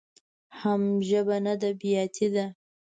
حم 0.59 0.83
ژبه 1.09 1.37
نده 1.45 1.69
بياتي 1.81 2.27
ده. 2.35 2.45